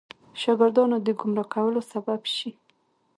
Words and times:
شاګردانو 0.41 0.97
د 1.05 1.07
ګمراه 1.19 1.47
کولو 1.53 1.81
سبب 1.91 2.21
شي. 2.35 2.49